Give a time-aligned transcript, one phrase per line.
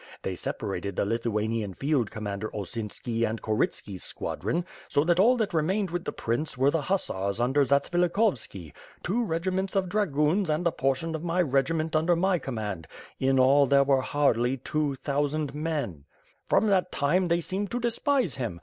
[0.23, 5.53] They separated the Lithuanian field commander Osin ski and Korytski's squadron; so that all that
[5.53, 10.71] remained with the prince were the Hussars under Zatsvilikhowski, two regiments of dragoons and a
[10.71, 12.87] portion of my regiment under my com mand;
[13.19, 16.05] in all, there were hardly two thousand men.
[16.49, 16.71] Prom jIO ^^^^^^^^^^^ i8WO/2Z).
[16.79, 18.59] that time, they seemed to despise him.